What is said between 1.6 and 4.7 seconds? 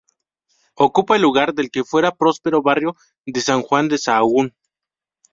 que fuera próspero barrio de San Juan de Sahagún.